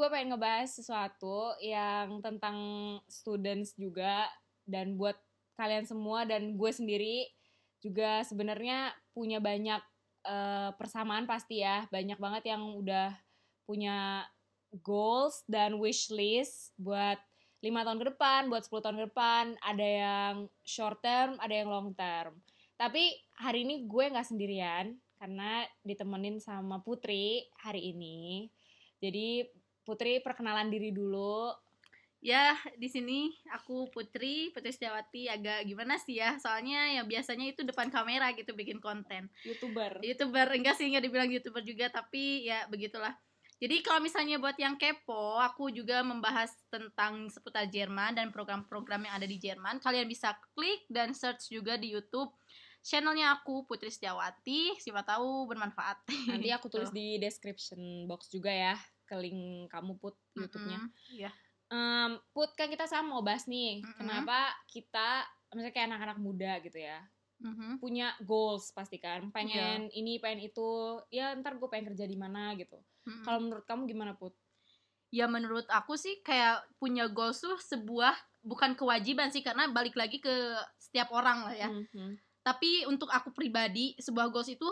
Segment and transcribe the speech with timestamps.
[0.00, 2.56] gue pengen ngebahas sesuatu yang tentang
[3.04, 4.24] students juga
[4.64, 5.20] dan buat
[5.60, 7.28] kalian semua dan gue sendiri
[7.84, 9.84] juga sebenarnya punya banyak
[10.24, 13.12] uh, persamaan pasti ya banyak banget yang udah
[13.68, 14.24] punya
[14.80, 17.20] goals dan wish list buat
[17.60, 21.68] lima tahun ke depan, buat 10 tahun ke depan, ada yang short term, ada yang
[21.68, 22.40] long term.
[22.80, 28.48] Tapi hari ini gue nggak sendirian karena ditemenin sama Putri hari ini.
[28.96, 29.44] Jadi
[29.84, 31.50] Putri perkenalan diri dulu.
[32.20, 36.36] Ya, di sini aku Putri, Putri Setiawati agak gimana sih ya?
[36.36, 39.32] Soalnya ya biasanya itu depan kamera gitu bikin konten.
[39.48, 40.04] YouTuber.
[40.04, 43.16] YouTuber enggak sih enggak dibilang YouTuber juga, tapi ya begitulah.
[43.60, 49.14] Jadi kalau misalnya buat yang kepo, aku juga membahas tentang seputar Jerman dan program-program yang
[49.16, 49.80] ada di Jerman.
[49.80, 52.32] Kalian bisa klik dan search juga di YouTube
[52.84, 54.80] channelnya aku Putri Setiawati.
[54.80, 56.04] Siapa tahu bermanfaat.
[56.28, 58.76] Nanti aku tulis di description box juga ya
[59.10, 60.78] ke link kamu put YouTube-nya.
[60.78, 61.18] Mm -hmm.
[61.18, 61.30] Iya.
[61.70, 63.96] Um, put kan kita sama mau bahas nih, mm -hmm.
[63.98, 67.02] kenapa kita misalnya kayak anak-anak muda gitu ya.
[67.40, 67.80] Mm-hmm.
[67.80, 69.96] punya goals pasti kan pengen yeah.
[69.96, 73.24] ini pengen itu ya ntar gue pengen kerja di mana gitu mm-hmm.
[73.24, 74.36] kalau menurut kamu gimana put
[75.08, 78.12] ya menurut aku sih kayak punya goals tuh sebuah
[78.44, 82.20] bukan kewajiban sih karena balik lagi ke setiap orang lah ya mm-hmm.
[82.44, 84.68] tapi untuk aku pribadi sebuah goals itu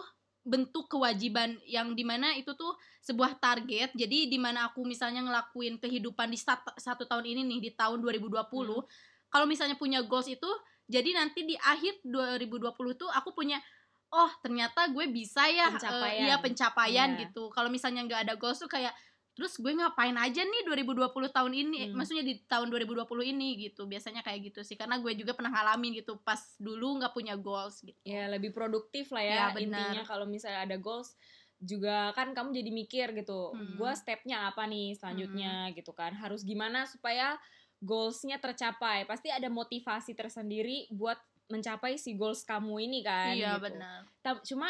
[0.49, 2.73] bentuk kewajiban yang di mana itu tuh
[3.05, 7.61] sebuah target jadi di mana aku misalnya ngelakuin kehidupan di satu, satu tahun ini nih
[7.69, 8.83] di tahun 2020 hmm.
[9.29, 10.49] kalau misalnya punya goals itu
[10.89, 12.65] jadi nanti di akhir 2020
[12.97, 13.61] tuh aku punya
[14.09, 17.21] oh ternyata gue bisa ya pencapaian, uh, ya pencapaian yeah.
[17.29, 18.97] gitu kalau misalnya nggak ada goals tuh kayak
[19.39, 21.95] terus gue ngapain aja nih 2020 tahun ini hmm.
[21.95, 26.03] maksudnya di tahun 2020 ini gitu biasanya kayak gitu sih karena gue juga pernah ngalamin
[26.03, 30.27] gitu pas dulu nggak punya goals gitu ya lebih produktif lah ya, ya intinya kalau
[30.27, 31.15] misalnya ada goals
[31.63, 33.79] juga kan kamu jadi mikir gitu hmm.
[33.79, 35.75] gue stepnya apa nih selanjutnya hmm.
[35.79, 37.39] gitu kan harus gimana supaya
[37.79, 43.71] goalsnya tercapai pasti ada motivasi tersendiri buat mencapai si goals kamu ini kan iya gitu.
[43.71, 44.03] benar
[44.43, 44.67] cuma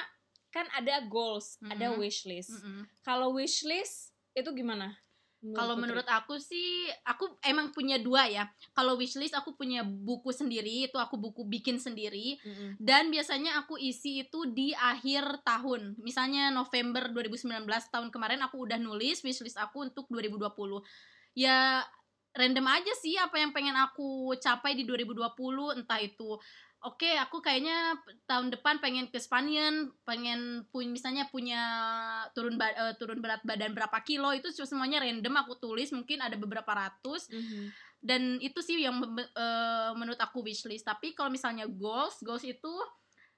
[0.53, 1.73] kan ada goals mm -hmm.
[1.73, 2.83] ada wish list mm -hmm.
[3.01, 4.95] kalau wish list itu gimana?
[5.39, 8.51] Kalau menurut aku sih, aku emang punya dua ya.
[8.75, 12.43] Kalau wishlist aku punya buku sendiri, itu aku buku bikin sendiri.
[12.43, 12.71] Mm -hmm.
[12.83, 15.95] Dan biasanya aku isi itu di akhir tahun.
[16.03, 20.83] Misalnya November 2019 tahun kemarin aku udah nulis wishlist aku untuk 2020.
[21.39, 21.87] Ya
[22.39, 25.35] random aja sih apa yang pengen aku capai di 2020,
[25.75, 26.39] entah itu
[26.87, 27.99] oke okay, aku kayaknya
[28.31, 31.63] tahun depan pengen ke Spanyol pengen punya misalnya punya
[32.39, 36.39] turun ba uh, turun berat badan berapa kilo itu semuanya random aku tulis mungkin ada
[36.39, 37.65] beberapa ratus mm -hmm.
[37.99, 42.71] dan itu sih yang uh, menurut aku wishlist tapi kalau misalnya goals goals itu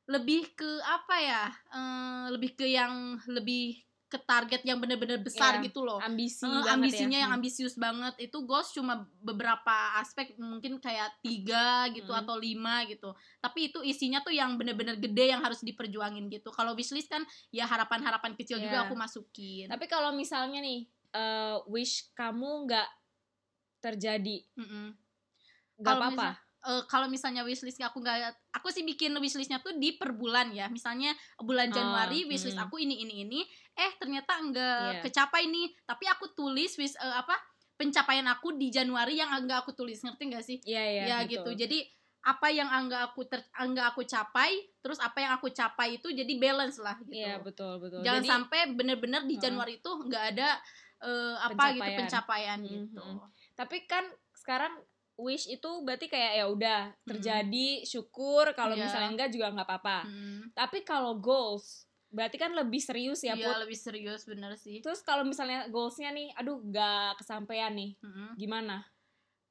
[0.05, 3.81] lebih ke apa ya uh, lebih ke yang lebih
[4.11, 7.23] ke target yang bener-bener besar yeah, gitu loh ambisi uh, ambisinya ya.
[7.25, 7.39] yang hmm.
[7.39, 12.21] ambisius banget itu goals cuma beberapa aspek mungkin kayak tiga gitu hmm.
[12.27, 16.75] atau lima gitu tapi itu isinya tuh yang bener-bener gede yang harus diperjuangin gitu kalau
[16.75, 17.23] wishlist kan
[17.55, 18.67] ya harapan-harapan kecil yeah.
[18.67, 18.85] juga iya.
[18.91, 22.89] aku masukin tapi kalau misalnya nih uh, wish kamu nggak
[23.79, 24.87] terjadi mm -mm.
[25.79, 30.13] nggak apa-apa uh, kalau misalnya wishlist aku nggak aku sih bikin wishlistnya tuh di per
[30.13, 32.65] bulan ya misalnya bulan oh, Januari oh, wishlist mm.
[32.69, 33.41] aku ini ini ini
[33.77, 35.03] eh ternyata enggak yeah.
[35.05, 37.37] kecapai nih tapi aku tulis wish uh, apa
[37.81, 41.49] pencapaian aku di Januari yang enggak aku tulis ngerti nggak sih yeah, yeah, ya gitu.
[41.49, 41.79] gitu jadi
[42.21, 46.33] apa yang enggak aku ter, enggak aku capai terus apa yang aku capai itu jadi
[46.37, 49.91] balance lah gitu iya yeah, betul betul jangan jadi, sampai bener-bener di Januari uh, itu
[50.05, 50.49] enggak ada
[51.01, 51.89] uh, apa gitu, pencapaian.
[51.89, 52.81] gitu pencapaian mm -hmm.
[52.85, 53.05] gitu
[53.57, 54.05] tapi kan
[54.37, 54.73] sekarang
[55.21, 57.87] wish itu berarti kayak ya udah terjadi hmm.
[57.87, 58.89] syukur kalau yeah.
[58.89, 60.57] misalnya enggak juga nggak apa-apa hmm.
[60.57, 65.23] tapi kalau goals berarti kan lebih serius ya Iya lebih serius bener sih terus kalau
[65.23, 68.35] misalnya goalsnya nih aduh nggak kesampaian nih hmm.
[68.35, 68.83] gimana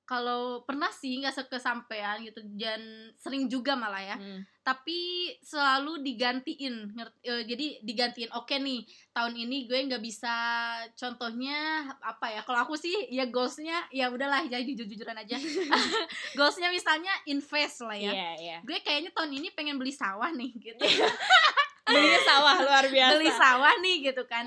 [0.09, 4.17] kalau pernah sih nggak kesampaian gitu dan sering juga malah ya.
[4.17, 4.41] Hmm.
[4.69, 6.93] tapi selalu digantiin
[7.25, 10.29] e, jadi digantiin oke nih tahun ini gue nggak bisa
[10.93, 15.41] contohnya apa ya kalau aku sih ya goalsnya ya udahlah jadi jujur jujuran aja.
[16.37, 18.13] Goalsnya misalnya invest lah ya.
[18.13, 18.59] Yeah, yeah.
[18.65, 20.83] gue kayaknya tahun ini pengen beli sawah nih gitu.
[21.89, 23.11] Beli sawah luar biasa.
[23.17, 24.45] Beli sawah nih gitu kan.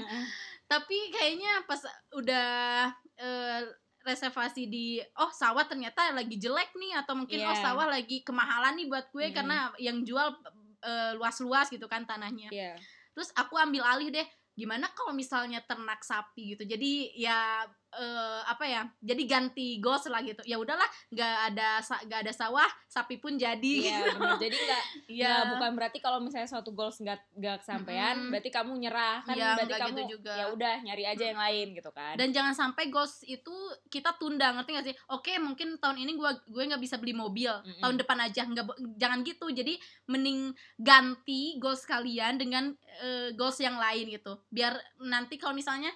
[0.70, 1.82] Tapi kayaknya pas
[2.14, 2.86] udah
[3.18, 3.60] uh,
[4.02, 7.50] reservasi di oh sawah ternyata lagi jelek nih atau mungkin yeah.
[7.50, 7.64] oh iya.
[7.64, 9.34] sawah lagi kemahalan nih buat gue mm.
[9.34, 10.34] karena yang jual
[10.82, 12.50] uh, luas-luas gitu kan tanahnya.
[12.50, 12.76] Yeah.
[13.14, 16.68] Terus aku ambil alih deh gimana kalau misalnya ternak sapi gitu.
[16.68, 22.20] Jadi ya eh, apa ya jadi ganti goals lah gitu ya udahlah nggak ada nggak
[22.20, 24.18] ada sawah sapi pun jadi Iya, gitu.
[24.18, 24.36] bener.
[24.42, 25.28] Jadi nggak Iya.
[25.28, 28.30] nggak bukan berarti kalau misalnya suatu goals nggak nggak kesampaian, Mm-mm.
[28.30, 30.32] berarti kamu nyerah kan Iya, berarti kamu gitu juga.
[30.34, 32.14] ya udah nyari aja yang lain gitu kan.
[32.14, 33.52] dan jangan sampai goals itu
[33.86, 37.48] kita tunda ngerti gak sih oke mungkin tahun ini gue gue nggak bisa beli mobil
[37.50, 37.80] Mm-mm.
[37.80, 38.66] tahun depan aja nggak
[38.96, 39.74] jangan gitu jadi
[40.06, 45.88] mending ganti goals kalian dengan eh, goals yang lain gitu biar nanti kalau misalnya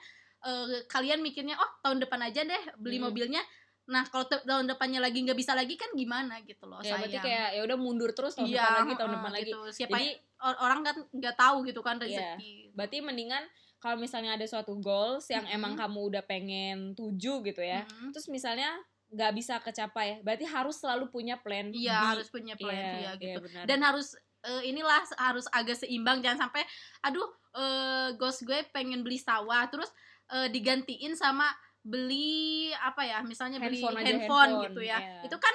[0.47, 3.05] eh, kalian mikirnya oh tahun depan aja deh beli Mm.
[3.05, 3.43] mobilnya
[3.87, 7.49] nah kalau tahun depannya lagi nggak bisa lagi kan gimana gitu loh ya berarti kayak
[7.55, 9.45] ya udah mundur terus tahun Iya, depan lagi tahun heeh, depan lagi.
[9.47, 9.61] gitu.
[9.71, 10.09] siapa Jadi
[10.41, 12.05] or- orang kan nggak tahu gitu kan Iya.
[12.05, 13.45] rezeki berarti mendingan
[13.77, 15.55] kalau misalnya ada suatu goals yang Mm-mm.
[15.55, 17.87] emang kamu udah pengen tuju gitu ya.
[17.87, 18.11] Mm-mm.
[18.11, 18.75] Terus misalnya
[19.07, 23.11] nggak bisa kecapai, berarti harus selalu punya plan iya harus punya plan Iya, iya, iya,
[23.15, 23.63] gitu benar.
[23.65, 26.67] dan harus eh, inilah harus agak seimbang jangan sampai
[27.01, 27.23] aduh
[27.53, 29.95] eh ghost gue pengen beli sawah terus
[30.33, 31.47] eh, digantiin sama
[31.87, 35.23] beli apa ya misalnya beli Handphone handphone, handphone, gitu ya iya.
[35.23, 35.55] itu kan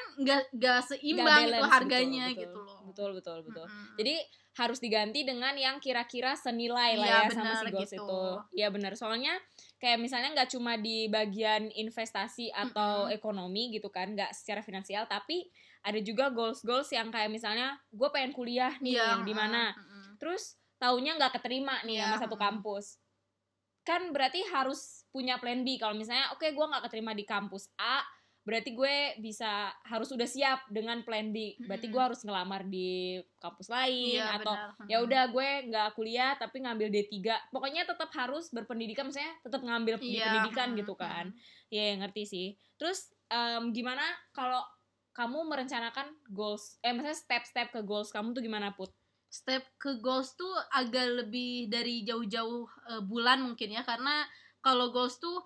[0.55, 3.65] nggak seimbang gitu balance, harganya betul, gitu loh Betul betul betul.
[3.65, 3.95] Mm-mm.
[3.95, 4.15] Jadi
[4.51, 8.03] harus diganti dengan yang kira-kira senilai lah Iya, ya sama si goals gitu.
[8.03, 8.23] itu.
[8.59, 8.93] Iya benar.
[8.99, 9.33] Soalnya
[9.79, 13.15] kayak misalnya nggak cuma di bagian investasi atau Mm-mm.
[13.15, 15.47] ekonomi gitu kan, nggak secara finansial, tapi
[15.81, 19.71] ada juga goals-goals yang kayak misalnya gue pengen kuliah nih Iya, di mana.
[19.71, 20.19] mm-mm.
[20.19, 22.43] Terus taunya nggak keterima nih Iya, sama satu mm.
[22.43, 23.00] kampus.
[23.91, 25.75] Kan berarti harus punya plan B.
[25.75, 27.99] Kalau misalnya oke gue nggak keterima di kampus A,
[28.47, 31.59] berarti gue bisa harus udah siap dengan plan B.
[31.59, 34.55] Berarti gue harus ngelamar di kampus lain Iya, atau
[34.87, 37.51] ya udah gue nggak kuliah tapi ngambil D3.
[37.51, 41.35] Pokoknya tetap harus berpendidikan misalnya tetap ngambil Iya, pendidikan gitu kan.
[41.35, 41.67] mm.
[41.67, 42.47] Iya, ngerti sih.
[42.79, 44.63] Terus em, gimana kalau
[45.11, 48.95] kamu merencanakan goals eh maksudnya step-step ke goals kamu tuh gimana put?
[49.31, 53.87] Step ke goals tuh agak lebih dari jauh-jauh eh, bulan mungkin ya.
[53.87, 54.27] Karena
[54.59, 55.39] kalau goals tuh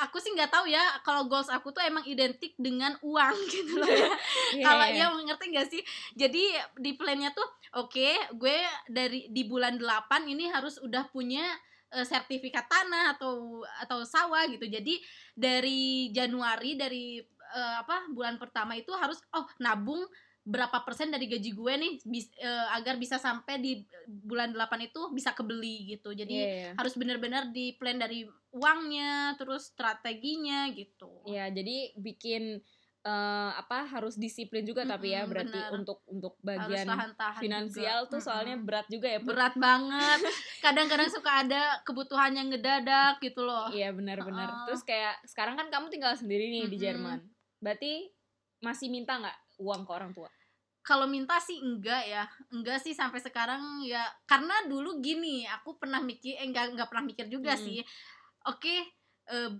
[0.00, 3.86] aku sih nggak tahu ya kalau goals aku tuh emang identik dengan uang gitu loh
[3.86, 4.10] ya.
[4.50, 5.06] Iya, kalau iya.
[5.06, 5.82] ya ngerti gak sih?
[6.18, 6.42] Jadi
[6.82, 7.46] di plannya tuh
[7.78, 8.58] oke gue
[8.90, 11.46] dari di bulan 8 ini harus udah punya
[11.94, 14.66] eh, sertifikat tanah atau atau sawah gitu.
[14.66, 14.98] Jadi
[15.38, 17.22] dari Januari dari
[17.54, 20.02] eh, apa bulan pertama itu harus oh nabung
[20.42, 23.72] berapa persen dari gaji gue nih bis- eh, agar bisa sampai di
[24.06, 26.70] bulan 8 itu bisa kebeli gitu jadi Iya, iya.
[26.74, 32.56] harus benar-benar di plan dari uangnya terus strateginya gitu Iya, jadi bikin
[33.00, 35.72] eh, apa harus disiplin juga tapi ya berarti benar.
[35.74, 38.10] untuk untuk bagian tahan-tahan finansial juga.
[38.10, 38.68] tuh soalnya Mm-mm.
[38.68, 39.28] berat juga ya Put.
[39.30, 40.20] berat banget
[40.60, 44.48] kadang-kadang suka ada kebutuhan yang ngedadak gitu loh Iya benar-benar.
[44.48, 44.64] Heeh.
[44.66, 46.82] Terus kayak sekarang kan kamu tinggal sendiri nih di Mm-mm.
[46.82, 47.18] Jerman.
[47.58, 47.92] Berarti
[48.60, 50.28] masih minta nggak uang ke orang tua?
[50.80, 56.00] kalau minta sih enggak ya enggak sih sampai sekarang ya karena dulu gini aku pernah
[56.00, 57.64] mikir eh enggak enggak pernah mikir juga Mm-mm.
[57.68, 57.78] sih
[58.48, 58.74] oke
[59.28, 59.50] eh,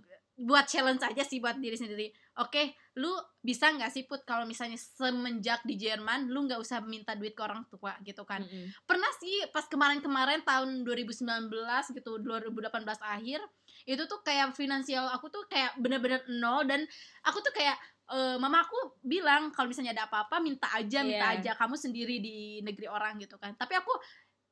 [0.41, 2.09] buat challenge aja sih buat diri sendiri
[2.41, 7.13] oke lu bisa nggak sih put kalau misalnya semenjak di Jerman lu nggak usah minta
[7.13, 8.73] duit ke orang tua gitu kan Mm-mm.
[8.89, 11.53] pernah sih pas kemarin-kemarin tahun 2019
[11.95, 12.65] gitu 2018
[12.97, 13.39] akhir
[13.85, 16.81] itu tuh kayak finansial aku tuh kayak bener-bener nol dan
[17.21, 17.77] aku tuh kayak
[18.11, 21.39] eh, mama aku bilang kalau misalnya ada apa-apa minta aja minta Iya.
[21.39, 23.91] aja kamu sendiri di negeri orang gitu kan tapi aku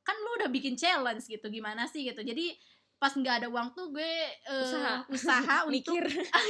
[0.00, 2.56] kan lu udah bikin challenge gitu gimana sih gitu jadi
[2.96, 5.04] pas nggak ada uang tuh gue eh, Usaha.
[5.06, 5.96] usaha untuk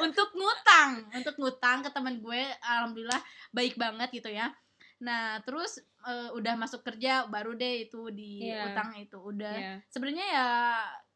[0.00, 4.50] untuk ngutang untuk ngutang ke teman gue alhamdulillah baik banget gitu ya
[4.98, 8.70] nah terus eh, udah masuk kerja baru deh itu di Iya.
[8.70, 9.74] utang itu udah Iya.
[9.88, 10.48] sebenarnya ya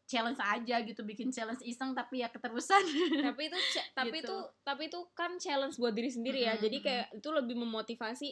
[0.04, 2.82] challenge aja gitu bikin challenge iseng tapi ya keterusan
[3.26, 3.58] tapi itu
[3.92, 4.26] tapi Gitu.
[4.26, 6.54] itu tapi itu kan challenge buat diri sendiri ya.
[6.54, 8.28] Mm-mm, Jadi kayak itu lebih memotivasi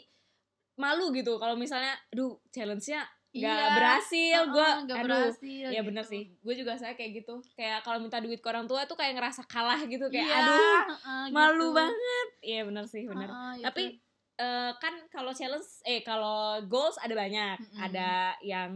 [0.76, 3.76] malu gitu kalau misalnya aduh challenge-nya nggak Iya.
[3.76, 5.86] berhasil Heeh, gua nggak aduh berhasil ya gitu.
[5.86, 8.98] bener sih gue juga saya kayak gitu kayak kalau minta duit ke orang tua tuh
[8.98, 11.76] kayak ngerasa kalah gitu kayak Iya, aduh heeh, malu gitu.
[11.76, 13.64] banget iya bener sih bener Heeh, gitu.
[13.68, 13.84] tapi
[14.36, 17.78] eh, kan kalau challenge eh kalau goals ada banyak Mm-mm.
[17.78, 18.10] ada
[18.42, 18.72] yang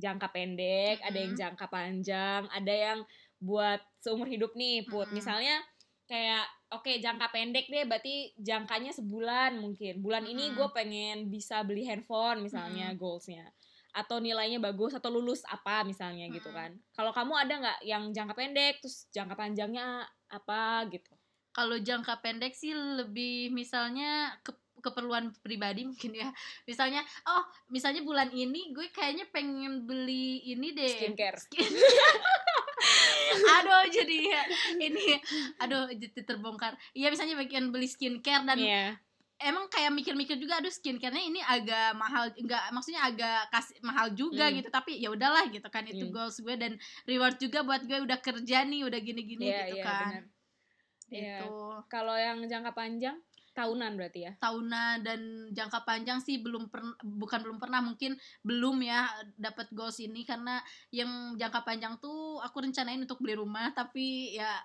[0.00, 2.98] jangka pendek ada yang jangka panjang ada yang
[3.40, 5.08] buat seumur hidup nih put.
[5.08, 5.16] Mm-mm.
[5.16, 5.56] misalnya
[6.04, 10.02] kayak oke jangka pendek deh berarti jangkanya sebulan mungkin.
[10.04, 10.56] Bulan ini Mm-mm.
[10.60, 13.48] gue pengen bisa beli handphone misalnya goalsnya.
[13.90, 16.58] Atau nilainya bagus atau lulus apa misalnya gitu Mm-mm.
[16.58, 16.70] kan.
[16.92, 21.14] Kalau kamu ada nggak yang jangka pendek terus jangka panjangnya apa gitu?
[21.50, 26.28] Kalau jangka pendek sih lebih misalnya ke keperluan pribadi mungkin ya
[26.64, 31.68] misalnya oh misalnya bulan ini gue kayaknya pengen beli ini deh skincare Skin-
[33.60, 34.42] aduh jadi ya,
[34.78, 35.16] ini
[35.56, 38.96] aduh jadi terbongkar iya misalnya pengen beli skincare dan Iya.
[39.40, 44.48] emang kayak mikir-mikir juga aduh skincare-nya ini agak mahal enggak maksudnya agak kasih mahal juga
[44.48, 44.56] Hmm.
[44.58, 46.12] gitu tapi ya udahlah gitu kan itu Hmm.
[46.12, 46.72] goals gue dan
[47.04, 50.12] reward juga buat gue udah kerja nih udah gini-gini Iya, gitu iya, kan.
[51.10, 51.36] Iya.
[51.40, 51.56] gitu
[51.86, 53.16] Kalau yang jangka panjang
[53.60, 54.32] tahunan berarti ya.
[54.40, 55.20] tahunan dan
[55.52, 59.04] jangka panjang sih belum pernah bukan belum pernah mungkin belum ya
[59.36, 60.56] dapat goals ini karena
[60.88, 64.58] yang jangka panjang tuh aku rencanain untuk beli rumah tapi ya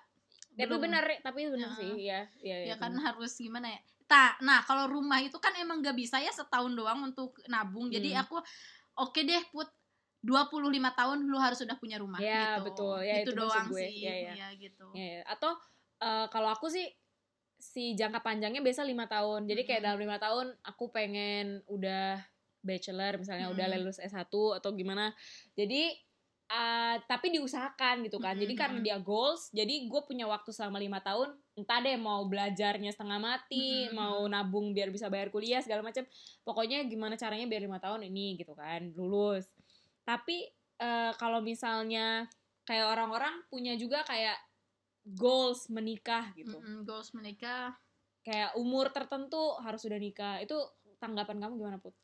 [0.56, 0.88] Tapi belum.
[0.88, 1.76] benar, tapi benar Ya.
[1.76, 2.20] sih, ya.
[2.40, 5.98] Iya, ya iya, kan harus gimana ya Ta, nah kalau rumah itu kan emang gak
[5.98, 8.22] bisa ya setahun doang untuk nabung jadi Hmm.
[8.24, 8.36] aku
[8.96, 9.68] oke deh put
[10.22, 12.62] 25 tahun lu harus sudah punya rumah Ya, gitu.
[12.66, 12.98] betul.
[13.02, 13.78] Ya, itu, itu maksud doang gue.
[13.84, 14.32] sih Ya, ya.
[14.34, 15.22] ya gitu Iya, iya.
[15.28, 15.52] Atau
[15.98, 16.86] eh, kalau aku sih
[17.56, 19.48] si jangka panjangnya biasa lima tahun.
[19.48, 22.20] Jadi kayak dalam lima tahun aku pengen udah
[22.60, 23.82] bachelor misalnya udah Mm-mm.
[23.86, 25.14] lulus S1 atau gimana.
[25.54, 25.94] Jadi
[26.46, 28.38] eh, tapi diusahakan gitu kan.
[28.38, 31.34] Jadi karena dia goals, jadi gue punya waktu selama lima tahun.
[31.56, 33.96] Entah deh mau belajarnya setengah mati, Mm-mm.
[33.96, 36.04] mau nabung biar bisa bayar kuliah segala macam.
[36.46, 39.48] Pokoknya gimana caranya biar lima tahun ini gitu kan lulus.
[40.06, 40.46] Tapi
[40.78, 42.26] eh, kalau misalnya
[42.66, 44.45] kayak orang-orang punya juga kayak
[45.06, 46.58] goals menikah gitu.
[46.58, 47.78] Mm-mm, goals menikah
[48.26, 50.42] Kayak umur tertentu harus sudah nikah.
[50.42, 50.58] Itu
[50.98, 51.94] tanggapan kamu gimana, Put?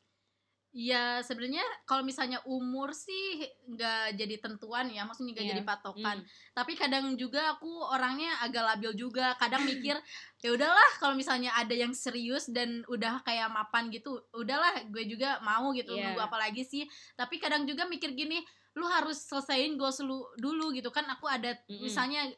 [0.73, 5.53] Ya sebenarnya kalau misalnya umur sih nggak jadi tentuan ya, maksudnya nggak Iya.
[5.53, 6.17] jadi patokan.
[6.23, 6.27] Hmm.
[6.55, 9.35] Tapi kadang juga aku orangnya agak labil juga.
[9.35, 9.99] Kadang mikir
[10.47, 15.43] ya udahlah kalau misalnya ada yang serius dan udah kayak mapan gitu, udahlah gue juga
[15.43, 15.93] mau gitu.
[15.93, 16.07] Iya.
[16.09, 16.87] Nunggu apa lagi sih?
[17.19, 18.39] Tapi kadang juga mikir gini,
[18.79, 21.03] lu harus selesaiin goals lu dulu gitu kan.
[21.19, 21.83] Aku ada Mm-mm.
[21.85, 22.31] misalnya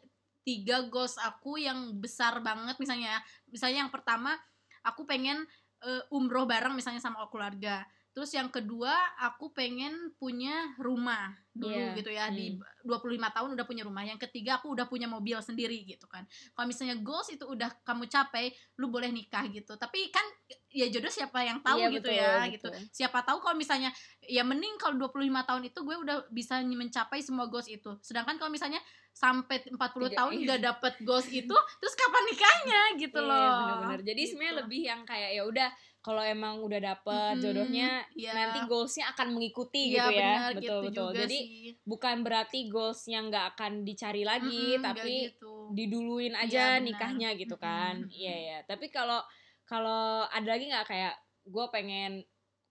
[0.45, 3.17] tiga goals aku yang besar banget misalnya.
[3.17, 3.19] ya.
[3.49, 4.37] Misalnya yang pertama
[4.85, 5.43] aku pengen
[5.83, 7.83] eh, umroh bareng misalnya sama keluarga.
[8.15, 11.95] Terus yang kedua, aku pengen punya rumah dulu Iya.
[11.95, 12.25] gitu ya.
[12.29, 12.51] Di
[12.83, 14.03] 25 tahun udah punya rumah.
[14.03, 16.21] Yang ketiga, aku udah punya mobil sendiri gitu kan.
[16.51, 19.73] Kalau misalnya goals itu udah kamu capai, lu boleh nikah gitu.
[19.73, 20.21] Tapi kan
[20.69, 22.51] ya jodoh siapa yang tahu Iya, gitu betul, ya betul.
[22.51, 22.69] gitu.
[22.93, 23.89] Siapa tahu kalau misalnya
[24.21, 27.95] ya mending kalau 25 tahun itu gue udah bisa mencapai semua goals itu.
[28.01, 30.43] Sedangkan kalau misalnya sampai 40 Tiga, tahun iya.
[30.43, 33.55] nggak dapet goals itu, terus kapan nikahnya gitu Iya, loh.
[33.57, 33.99] bener-bener.
[34.03, 34.29] Jadi Gitu.
[34.29, 35.69] sebenarnya lebih yang kayak ya udah
[36.01, 38.29] kalau emang udah dapet Mm-mm, jodohnya iya.
[38.29, 40.19] nanti goalsnya akan mengikuti Iya, gitu ya.
[40.21, 41.07] benar, betul gitu betul.
[41.07, 41.44] juga Jadi sih.
[41.85, 45.53] Bukan berarti goalsnya nggak akan dicari lagi, Mm-mm, nggak tapi gitu.
[45.73, 46.83] diduluin Iya, aja benar.
[46.85, 47.95] nikahnya gitu kan.
[48.09, 48.57] Iya ya.
[48.67, 49.19] Tapi kalau
[49.65, 51.13] kalau ada lagi nggak kayak
[51.45, 52.11] gue pengen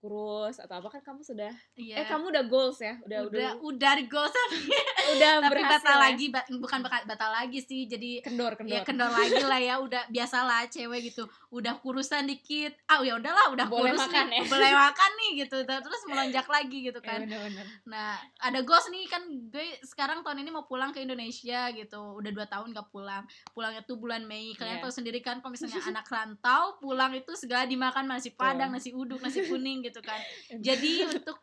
[0.05, 1.95] kurus atau apa kan kamu sudah Iya.
[1.97, 4.57] eh kamu udah goals ya udah udah udah udah goals tapi
[5.15, 6.03] udah tapi berhasil batal ya?
[6.05, 10.03] lagi ba- bukan batal lagi sih jadi kendor kendor ya kendor lagi lah ya udah
[10.07, 14.45] biasalah cewek gitu udah kurusan dikit ah ya udahlah udah Boleh kurus makan nih ya.
[14.47, 17.65] boleh makan nih gitu terus melonjak lagi gitu Ya, kan bener-bener.
[17.83, 22.31] nah ada goals nih kan gue sekarang tahun ini mau pulang ke Indonesia gitu udah
[22.31, 24.83] dua tahun gak pulang pulangnya tuh bulan Mei kalian Iya.
[24.83, 29.17] tahu sendiri kan kalau misalnya anak rantau pulang itu segala dimakan nasi padang nasi uduk
[29.17, 30.19] nasi kuning gitu kan.
[30.67, 31.37] Jadi untuk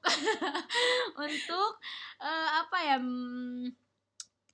[1.28, 1.70] untuk
[2.20, 3.82] eh, apa ya mm,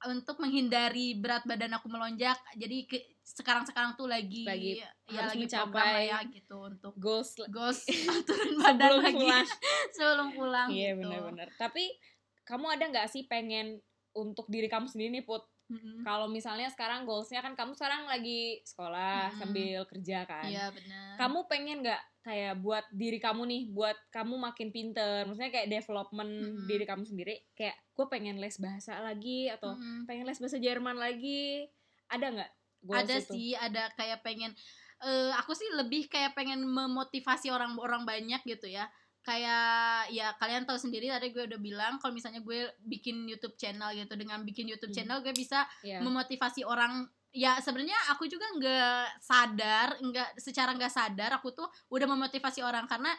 [0.06, 2.86] untuk menghindari berat badan aku melonjak jadi
[3.26, 4.88] sekarang sekarang tuh lagi, Lagi ya
[5.26, 7.82] harus lagi mencapai lah ya gitu untuk goals goals
[8.28, 9.16] turun badan sebelum lagi.
[9.18, 9.46] pulang.
[9.90, 11.02] Sebelum pulang iya gitu.
[11.02, 11.48] benar-benar.
[11.58, 11.84] Tapi
[12.46, 13.82] kamu ada nggak sih pengen
[14.14, 16.00] untuk diri kamu sendiri nih put Mm-mm.
[16.00, 19.40] kalau misalnya sekarang goalsnya kan kamu sekarang lagi sekolah Mm-mm.
[19.40, 24.34] sambil kerja kan iya benar kamu pengen nggak kayak buat diri kamu nih buat kamu
[24.36, 26.64] makin pinter maksudnya kayak development Mm-mm.
[26.64, 30.08] diri kamu sendiri kayak gue pengen les bahasa lagi atau Mm-mm.
[30.08, 31.68] pengen les bahasa Jerman lagi
[32.08, 32.50] ada nggak
[32.88, 33.32] ada itu?
[33.36, 34.56] sih ada kayak pengen
[34.98, 38.88] eh aku sih lebih kayak pengen memotivasi orang-orang banyak gitu ya
[39.28, 39.68] kayak
[40.08, 44.16] ya kalian tahu sendiri tadi gue udah bilang kalau misalnya gue bikin YouTube channel gitu
[44.16, 44.98] dengan bikin YouTube Hmm.
[44.98, 46.00] channel gue bisa Iya.
[46.00, 52.08] memotivasi orang ya sebenarnya aku juga nggak sadar nggak secara nggak sadar aku tuh udah
[52.08, 53.12] memotivasi orang karena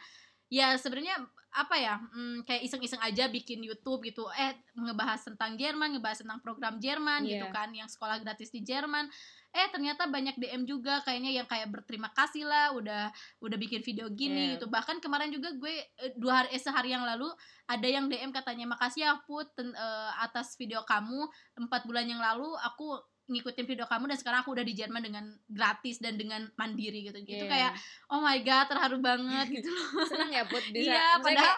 [0.50, 1.14] ya sebenarnya
[1.50, 6.42] apa ya hmm, kayak iseng-iseng aja bikin YouTube gitu eh ngebahas tentang Jerman ngebahas tentang
[6.42, 7.54] program Jerman gitu Iya.
[7.54, 9.06] kan yang sekolah gratis di Jerman
[9.50, 13.10] eh ternyata banyak DM juga kayaknya yang kayak berterima kasih lah udah
[13.42, 14.52] udah bikin video gini Iya.
[14.56, 14.70] gitu.
[14.70, 17.26] Bahkan kemarin juga gue eh, dua hari eh, sehari yang lalu
[17.66, 21.26] ada yang DM katanya makasih ya Put ten- eh, atas video kamu.
[21.58, 25.22] Empat bulan yang lalu aku ngikutin video kamu dan sekarang aku udah di Jerman dengan
[25.46, 27.18] gratis dan dengan mandiri gitu.
[27.20, 27.50] Gitu Iya.
[27.50, 27.72] kayak
[28.10, 30.06] oh my god terharu banget gitu loh.
[30.06, 30.94] Seneng ya put bisa.
[30.94, 31.58] Iya padahal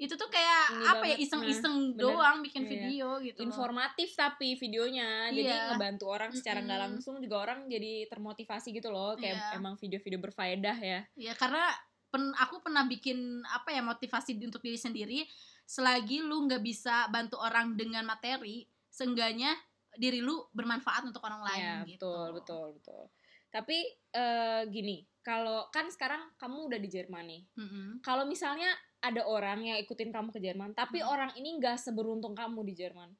[0.00, 1.24] itu tuh kayak Ini apa ya banget.
[1.28, 2.02] iseng-iseng Nah, bener.
[2.02, 2.70] doang bikin Iya.
[2.70, 5.60] video gitu informatif tapi videonya jadi Iya.
[5.70, 6.92] ngebantu orang secara nggak Mm-mm.
[6.96, 9.56] langsung juga orang jadi termotivasi gitu loh kayak Iya.
[9.56, 11.68] emang video-video berfaedah ya ya karena
[12.08, 15.20] pen, aku pernah bikin apa ya motivasi untuk diri sendiri
[15.62, 19.52] selagi lu nggak bisa bantu orang dengan materi seenggaknya
[19.92, 23.04] diri lu bermanfaat untuk orang lain ya gitu betul betul betul
[23.50, 23.82] Tapi
[24.14, 27.42] eh, gini, kalau kan sekarang kamu udah di Jerman nih.
[27.58, 27.98] Mm-mm.
[27.98, 31.08] Kalau misalnya ada orang yang ikutin kamu ke Jerman, tapi Hmm.
[31.08, 33.10] orang ini nggak seberuntung kamu di Jerman.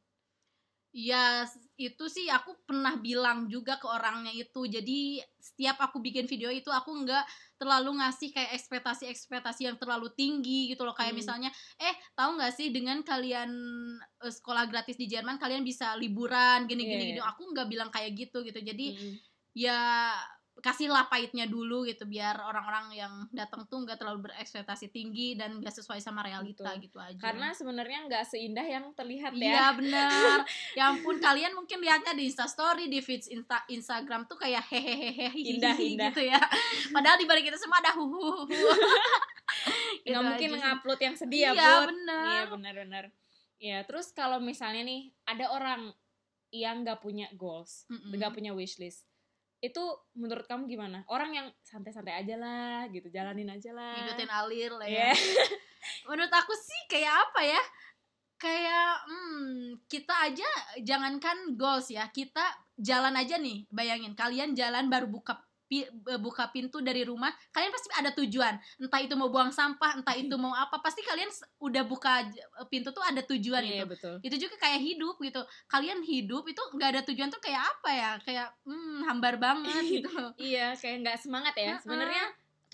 [0.90, 1.46] Ya
[1.78, 6.66] itu sih aku pernah bilang juga ke orangnya itu Jadi setiap aku bikin video itu
[6.66, 7.22] aku nggak
[7.62, 11.20] terlalu ngasih kayak ekspektasi-ekspektasi yang terlalu tinggi gitu loh Kayak Hmm.
[11.22, 13.50] misalnya eh tahu nggak sih dengan kalian
[14.02, 17.30] eh, sekolah gratis di Jerman kalian bisa liburan gini-gini Iya, gini iya.
[17.38, 19.14] Aku nggak bilang kayak gitu gitu Jadi Mm-mm.
[19.54, 19.78] ya
[20.60, 25.72] kasihlah pahitnya dulu gitu biar orang-orang yang datang tuh nggak terlalu berekspektasi tinggi dan nggak
[25.72, 26.84] sesuai sama realita Betul.
[26.84, 29.66] gitu aja Karena sebenarnya nggak seindah yang terlihat Iya ya.
[29.72, 30.38] benar.
[30.78, 35.74] ya ampun kalian mungkin lihatnya di Instastory, di feeds Insta Instagram tuh kayak hehehe Indah,
[35.80, 36.12] indah.
[36.12, 36.40] gitu ya.
[36.92, 38.46] Padahal di balik itu semua ada huhu.
[40.06, 42.24] Nggak mungkin ngupload yang sedih ya, Gitu Iya benar.
[42.26, 43.04] Iya benar-benar.
[43.60, 45.92] Ya terus kalau misalnya nih ada orang
[46.50, 49.06] yang nggak punya goals, nggak punya wishlist,
[49.60, 49.84] itu
[50.16, 51.04] menurut kamu gimana?
[51.04, 53.92] Orang yang santai-santai aja lah, gitu, jalanin aja lah.
[54.00, 55.12] Ngikutin alir lah ya.
[56.08, 57.62] Menurut aku sih kayak apa ya?
[58.40, 60.48] Kayak hmm, kita aja
[60.80, 62.40] jangankan goals ya, kita
[62.80, 63.68] jalan aja nih.
[63.68, 65.36] Bayangin kalian jalan baru buka
[65.70, 68.58] pi- eh, buka pintu dari rumah, kalian pasti ada tujuan.
[68.82, 71.30] Entah itu mau buang sampah, entah itu mau apa, pasti kalian
[71.62, 73.94] udah buka j- pintu tuh ada tujuan Iya gitu.
[73.94, 74.14] betul.
[74.26, 75.38] Itu juga kayak hidup gitu.
[75.70, 78.10] Kalian hidup itu nggak ada tujuan tuh kayak apa ya?
[78.26, 80.10] Kayak hmm, hambar banget gitu.
[80.34, 81.78] Iya, kayak nggak semangat ya.
[81.78, 82.24] Sebenarnya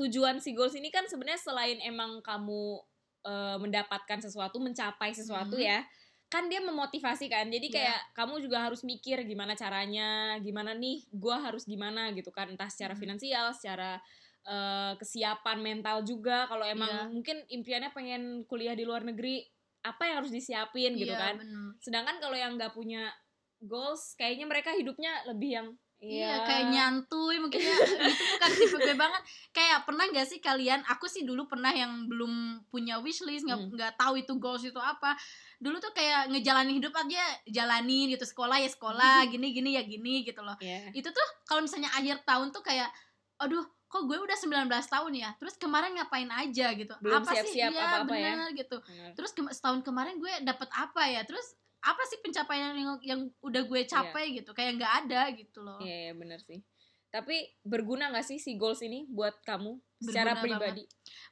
[0.01, 2.81] tujuan si goals ini kan sebenarnya selain emang kamu
[3.27, 5.67] eh, mendapatkan sesuatu, mencapai sesuatu Hmm.
[5.69, 5.85] ya,
[6.27, 7.47] kan dia memotivasi kan.
[7.49, 7.77] Jadi Iya.
[7.77, 12.69] kayak kamu juga harus mikir gimana caranya, gimana nih, gua harus gimana gitu kan, entah
[12.71, 13.99] secara finansial, secara
[14.47, 16.47] eh, kesiapan mental juga.
[16.47, 17.11] Kalau emang Iya.
[17.11, 19.43] mungkin impiannya pengen kuliah di luar negeri,
[19.83, 21.35] apa yang harus disiapin gitu Iya, kan.
[21.43, 21.75] bener.
[21.83, 23.11] Sedangkan kalau yang nggak punya
[23.59, 28.95] goals, kayaknya mereka hidupnya lebih yang Iya, kayak nyantuy mungkin ya itu bukan tipe gue
[28.95, 29.23] banget.
[29.51, 30.85] Kayak pernah gak sih kalian?
[30.87, 32.31] Aku sih dulu pernah yang belum
[32.67, 33.73] punya wishlist, nggak Hmm.
[33.73, 35.17] nggak tahu itu goals itu apa.
[35.57, 40.21] Dulu tuh kayak ngejalanin hidup aja, jalanin gitu sekolah ya sekolah, gini gini ya gini
[40.21, 40.55] gitu loh.
[40.59, 40.93] Iya.
[40.93, 42.93] Itu tuh kalau misalnya akhir tahun tuh kayak,
[43.37, 47.71] aduh kok gue udah 19 tahun ya terus kemarin ngapain aja gitu Belum apa siap-siap
[47.71, 48.35] sih Iya, apa-apa ya.
[48.35, 49.11] bener gitu Benar.
[49.15, 51.55] terus ke- setahun kemarin gue dapet apa ya terus
[51.87, 56.11] apa sih pencapaian yang yang udah gue capai gitu kayak nggak ada gitu loh Iya,
[56.11, 56.61] iya bener sih.
[57.07, 57.33] Tapi
[57.65, 60.83] berguna gak sih si goals ini buat kamu secara Berguna pribadi?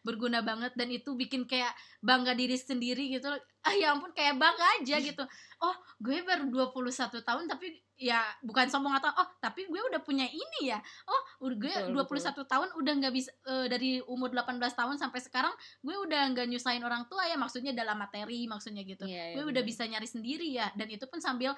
[0.01, 3.41] berguna banget dan itu bikin kayak bangga diri sendiri gitu loh.
[3.61, 5.21] ah ya ampun kayak bangga aja gitu
[5.61, 10.27] oh gue baru 21 tahun tapi ya bukan sombong atau oh tapi gue udah punya
[10.27, 14.59] ini ya oh udah gue Betul, 21 tahun udah nggak bisa eh, dari umur 18
[14.59, 19.07] tahun sampai sekarang gue udah nggak nyusahin orang tua ya maksudnya dalam materi maksudnya gitu
[19.07, 19.71] Iya, iya, gue udah bener.
[19.71, 21.55] bisa nyari sendiri ya dan itu pun sambil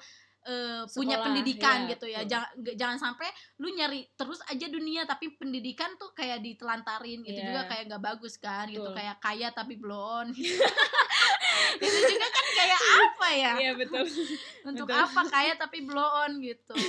[0.87, 2.31] punya Sekolah, pendidikan iya, gitu ya betul.
[2.31, 3.27] jangan jangan sampai
[3.59, 7.51] lu nyari terus aja dunia tapi pendidikan tuh kayak ditelantarin gitu Iya.
[7.51, 8.95] juga kayak nggak bagus kan gitu Betul.
[8.95, 10.31] kayak kaya tapi belum
[11.83, 14.03] itu juga kan kayak apa ya Iya betul.
[14.69, 15.01] untuk betul.
[15.01, 16.75] apa kaya tapi belum gitu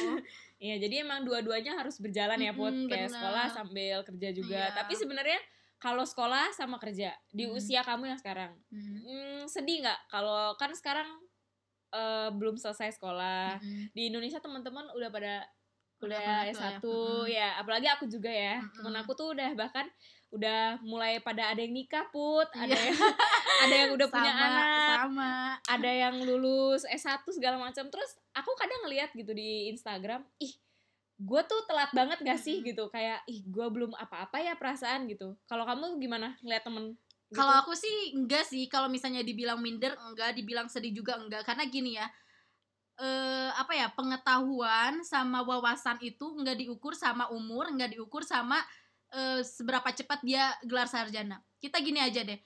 [0.59, 2.75] Iya, jadi emang dua-duanya harus berjalan ya, Put.
[2.75, 3.15] Mm-mm, Kayak bener.
[3.15, 4.59] sekolah sambil kerja juga.
[4.65, 4.75] Iya.
[4.75, 5.39] Tapi sebenarnya
[5.79, 7.55] kalau sekolah sama kerja di Mm.
[7.55, 8.99] usia kamu yang sekarang, Hmm.
[8.99, 10.11] hmm, sedih nggak?
[10.11, 11.07] Kalau kan sekarang
[11.89, 13.63] eh, belum selesai sekolah.
[13.63, 13.95] Mm-mm.
[13.95, 15.47] Di Indonesia teman-teman udah pada
[15.99, 16.73] Udah kuliah pada tua ya.
[16.79, 17.23] S1 Mm-mm.
[17.27, 18.63] ya, apalagi aku juga ya.
[18.63, 19.87] Temen aku tuh udah bahkan
[20.29, 22.93] udah mulai pada ada yang nikah put, ada Iya.
[22.93, 22.99] yang
[23.65, 24.69] ada yang udah punya Sama, anak,
[25.01, 25.31] sama
[25.65, 27.89] ada yang lulus S1 segala macam.
[27.89, 30.53] Terus aku kadang ngeliat gitu di Instagram, ih
[31.19, 35.35] gue tuh telat banget gak sih gitu kayak ih gue belum apa-apa ya perasaan gitu
[35.51, 36.95] kalau kamu gimana ngeliat temen
[37.27, 37.35] gitu?
[37.35, 41.67] Kalau aku sih enggak sih, kalau misalnya dibilang minder enggak, dibilang sedih juga enggak, karena
[41.67, 42.07] gini ya.
[42.99, 48.59] Eh apa ya, pengetahuan sama wawasan itu enggak diukur sama umur, enggak diukur sama
[49.09, 51.39] eh, seberapa cepat dia gelar sarjana.
[51.57, 52.37] Kita gini aja deh.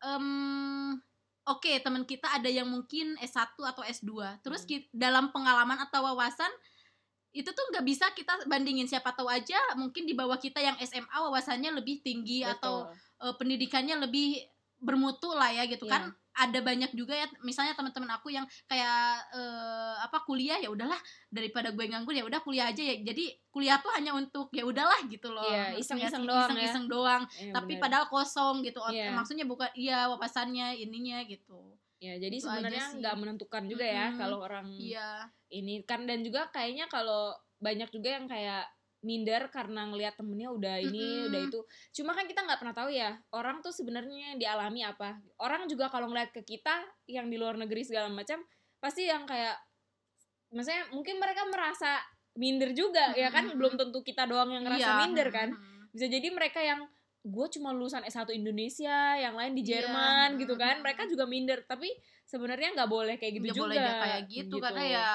[0.00, 0.26] Em
[1.44, 4.10] oke, teman kita ada yang mungkin S1 atau S2.
[4.40, 4.68] Terus Hmm.
[4.68, 6.50] ki- dalam pengalaman atau wawasan
[7.30, 11.12] itu tuh nggak bisa kita bandingin siapa tahu aja mungkin di bawah kita yang SMA
[11.12, 13.28] wawasannya lebih tinggi atau Betul.
[13.28, 14.42] eh, pendidikannya lebih
[14.80, 15.92] bermutu lah ya gitu Iya.
[15.92, 16.02] kan
[16.38, 18.98] ada banyak juga ya misalnya teman-teman aku yang kayak
[19.32, 20.98] eh, apa kuliah ya udahlah
[21.28, 25.02] daripada gue nganggur ya udah kuliah aja ya jadi kuliah tuh hanya untuk ya udahlah
[25.04, 26.46] gitu loh Iya, Ngerti iseng-iseng doang ya.
[26.46, 27.82] iseng-iseng doang Iya, tapi bener.
[27.82, 29.10] padahal kosong gitu Iya.
[29.10, 34.18] maksudnya bukan iya wawasannya ininya gitu ya jadi sebenarnya nggak menentukan juga ya Mm-mm.
[34.18, 39.86] kalau orang iya ini kan dan juga kayaknya kalau banyak juga yang kayak minder karena
[39.86, 41.28] ngelihat temennya udah ini Mm-mm.
[41.30, 41.60] udah itu.
[41.94, 45.22] Cuma kan kita nggak pernah tahu ya orang tuh sebenarnya yang dialami apa.
[45.38, 48.42] Orang juga kalau ngeliat ke kita yang di luar negeri segala macam
[48.78, 49.54] pasti yang kayak
[50.50, 52.02] maksudnya mungkin mereka merasa
[52.38, 53.50] minder juga ya kan?
[53.54, 55.48] Belum tentu kita doang yang ngerasa Iya, minder kan?
[55.94, 56.86] Bisa jadi mereka yang
[57.28, 60.80] gue cuma lulusan S1 Indonesia yang lain di Iya, Jerman gitu kan?
[60.80, 61.90] mereka juga minder tapi
[62.24, 65.08] sebenarnya nggak boleh kayak gitu Nggak juga boleh kayak gitu, karena ya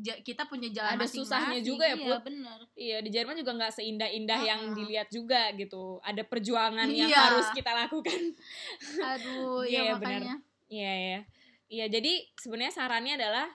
[0.00, 2.20] kita punya jalan Ada susahnya juga ya, iya, Put.
[2.24, 2.58] bener.
[2.72, 4.76] Iya di Jerman juga nggak seindah-indah yang Mm-mm.
[4.76, 5.98] dilihat juga gitu.
[6.00, 7.18] Ada perjuangan yang Iya.
[7.28, 8.20] harus kita lakukan.
[9.10, 10.34] Aduh Iya, ya makanya.
[10.66, 11.18] Iya ya
[11.66, 13.46] iya jadi sebenarnya sarannya adalah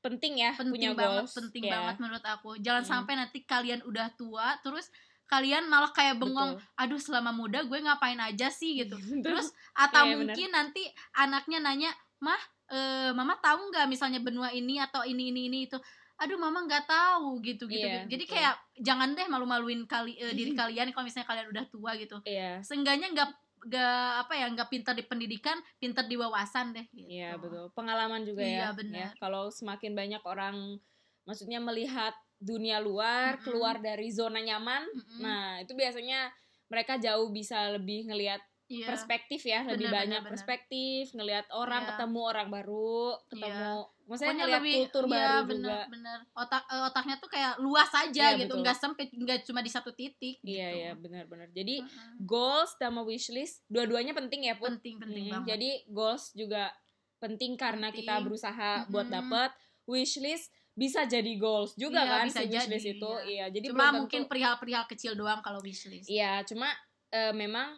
[0.00, 1.32] penting ya penting punya banget goals.
[1.32, 2.50] penting Ya, banget menurut aku.
[2.58, 2.92] Jangan Hmm.
[2.98, 4.88] sampai nanti kalian udah tua terus
[5.24, 6.76] kalian malah kayak bengong betul.
[6.76, 8.76] aduh selama muda gue ngapain aja sih?
[8.78, 8.96] gitu.
[9.24, 12.36] Terus atau Iya, mungkin nanti anaknya nanya mah
[12.72, 15.76] eh, mama tahu nggak misalnya benua ini atau ini ini ini itu
[16.16, 18.34] aduh mama nggak tahu gitu gitu, Iya, jadi betul.
[18.38, 22.62] kayak jangan deh malu-maluin kali eh, diri kalian kalau misalnya kalian udah tua gitu iya
[22.62, 23.28] seenggaknya nggak
[23.62, 27.06] nggak apa ya nggak pintar di pendidikan pintar di wawasan deh gitu.
[27.06, 27.70] Iya betul.
[27.78, 28.68] Pengalaman juga Iya, ya.
[28.74, 28.98] benar.
[28.98, 29.08] ya.
[29.22, 30.82] Kalau semakin banyak orang
[31.22, 32.10] maksudnya melihat
[32.42, 33.46] dunia luar, Mm-mm.
[33.46, 35.18] keluar dari zona nyaman, Mm-mm.
[35.22, 36.34] nah itu biasanya
[36.66, 38.86] mereka jauh bisa lebih ngelihat Iya.
[38.88, 40.32] perspektif ya, lebih Benar, banyak benar.
[40.32, 41.88] perspektif, ngelihat orang, Iya.
[41.92, 43.68] ketemu orang baru, ketemu
[44.02, 45.78] maksudnya Pokoknya ngelihat lebih kultur iya, baru bener, juga.
[45.88, 46.18] bener.
[46.32, 48.62] Otak eh, otaknya tuh kayak luas aja Iya, gitu, betul.
[48.64, 50.36] nggak sempit, nggak cuma di satu titik.
[50.40, 50.78] Iya gitu.
[50.78, 51.48] iya benar-benar.
[51.50, 52.12] Jadi Mm-mm.
[52.18, 54.72] goals sama wishlist dua-duanya penting ya, Put.
[54.72, 55.48] penting penting Mm, banget.
[55.52, 56.72] Jadi goals juga
[57.18, 58.24] penting karena kita Penting.
[58.26, 59.16] berusaha buat Mm-mm.
[59.20, 59.50] dapet
[59.84, 63.10] wishlist bisa jadi goals juga Iya, kan bisa si wishlist jadi, itu.
[63.12, 63.28] iya.
[63.28, 66.08] Iya, jadi cuma tentu- mungkin perihal-perihal kecil doang kalau wishlist.
[66.08, 66.72] Iya, cuma
[67.08, 67.76] eh, memang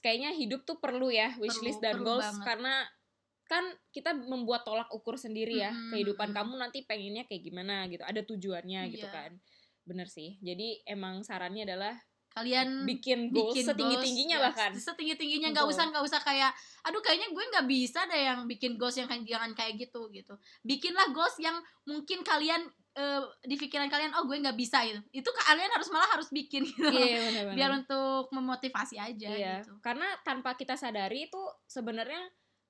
[0.00, 2.44] kayaknya hidup tuh perlu ya wishlist Perlu, dan perlu goals banget.
[2.44, 2.74] karena
[3.44, 8.00] kan kita membuat tolak ukur sendiri ya Mm-mm, kehidupan kamu nanti pengennya kayak gimana gitu
[8.00, 9.12] ada tujuannya gitu Iya.
[9.12, 9.30] kan.
[9.84, 11.92] Bener sih jadi emang sarannya adalah
[12.34, 14.70] Kalian bikin goals bikin setinggi goals, tingginya ya, bahkan.
[14.74, 16.50] setinggi tingginya nggak usah nggak usah kayak
[16.82, 20.34] aduh kayaknya gue nggak bisa deh yang bikin goals yang jangan kayak gitu gitu.
[20.66, 21.54] Bikinlah goals yang
[21.86, 26.10] mungkin kalian eh, di pikiran kalian oh gue nggak bisa itu itu kalian harus malah
[26.10, 26.86] harus bikin gitu.
[26.86, 29.74] Iya benar-benar biar untuk memotivasi aja Iya, gitu.
[29.78, 32.22] karena tanpa kita sadari itu sebenarnya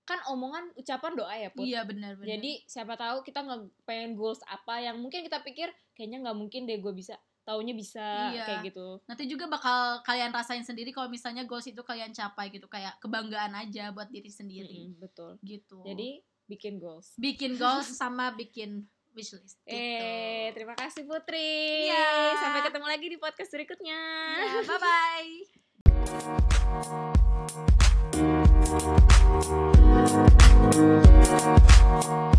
[0.05, 1.65] kan omongan ucapan doa ya put.
[1.65, 2.29] Iya benar benar.
[2.37, 6.69] Jadi siapa tahu kita nggak pengen goals apa yang mungkin kita pikir kayaknya nggak mungkin
[6.69, 8.45] deh gue bisa taunya bisa Iya.
[8.45, 9.01] kayak gitu.
[9.05, 12.69] Nanti juga bakal kalian rasain sendiri kalau misalnya goals itu kalian capai gitu.
[12.69, 14.89] Kayak kebanggaan aja buat diri sendiri.
[14.89, 15.37] Mm-mm, betul.
[15.41, 15.81] Gitu.
[15.85, 17.13] Jadi bikin goals.
[17.17, 19.57] Bikin goals sama bikin wishlist.
[19.64, 19.79] Gitu.
[19.79, 21.88] Eh, terima kasih Putri.
[21.88, 22.37] Iya.
[22.42, 24.00] Sampai ketemu lagi di podcast berikutnya.
[24.44, 24.79] Ya, bye
[31.94, 32.34] bye.